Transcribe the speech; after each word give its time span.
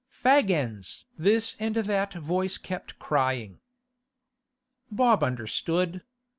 'Fag 0.09 0.49
ends!' 0.49 1.05
this 1.15 1.55
and 1.59 1.75
that 1.75 2.13
voice 2.15 2.57
kept 2.57 2.97
crying. 2.97 3.59
Bob 4.89 5.21
understood. 5.23 6.01